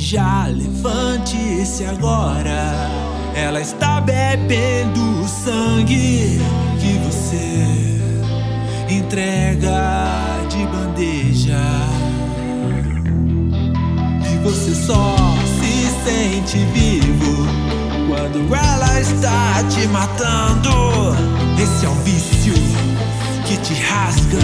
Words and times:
já, 0.00 0.46
levante-se 0.46 1.84
agora. 1.84 2.72
Ela 3.34 3.60
está 3.60 4.00
bebendo 4.00 5.00
o 5.20 5.28
sangue 5.28 6.40
que 6.80 6.98
você 7.04 7.66
entrega 8.88 10.14
de 10.48 10.66
bandeja. 10.66 11.60
E 14.32 14.38
você 14.42 14.74
só 14.74 15.16
se 15.60 16.04
sente 16.04 16.58
vivo 16.72 17.46
quando 18.08 18.54
ela 18.54 19.00
está 19.00 19.62
te 19.68 19.86
matando. 19.88 21.14
Esse 21.62 21.84
é 21.84 21.88
o 21.88 21.94
vício 22.04 22.54
que 23.46 23.56
te 23.58 23.74
rasga 23.82 24.38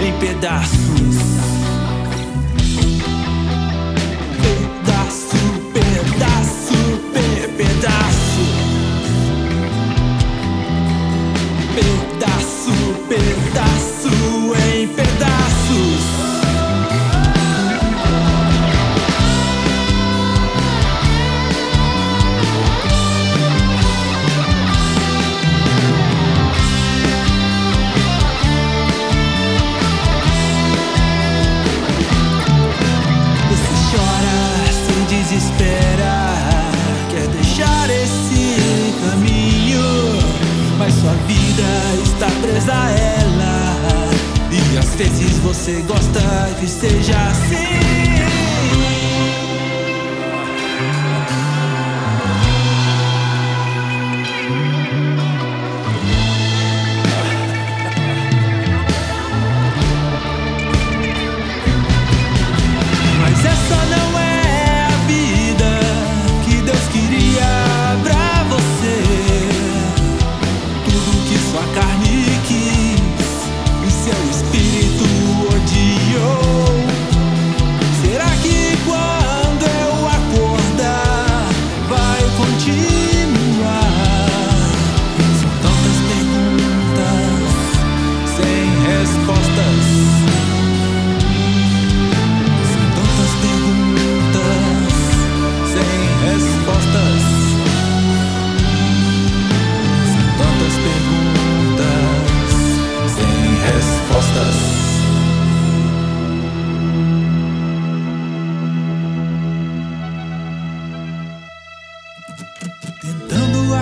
em 0.00 0.18
pedaços. 0.18 1.35
pedaço 13.16 14.08
em 14.74 14.88
pedaços. 14.88 16.25
Vezes 44.96 45.38
você 45.40 45.82
gosta 45.82 46.20
que 46.58 46.66
seja 46.66 47.14
assim. 47.28 48.35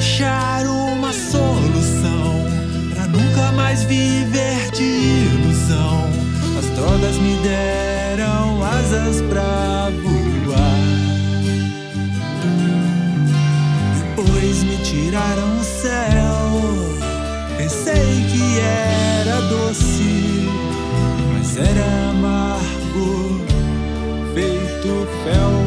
Achar 0.00 0.64
uma 0.64 1.12
solução 1.12 2.46
para 2.94 3.06
nunca 3.06 3.52
mais 3.52 3.82
viver 3.82 4.70
de 4.72 4.82
ilusão. 4.82 6.08
As 6.58 6.64
drogas 6.74 7.18
me 7.18 7.36
deram 7.42 8.64
asas 8.64 9.20
pra 9.28 9.90
voar. 10.02 10.80
Depois 14.16 14.62
me 14.62 14.78
tiraram 14.78 15.58
o 15.58 15.64
céu. 15.64 16.96
Pensei 17.58 18.24
que 18.32 18.58
era 18.58 19.38
doce, 19.50 20.48
mas 21.34 21.58
era 21.58 22.08
amargo, 22.08 23.44
feito 24.32 25.06
fel. 25.24 25.59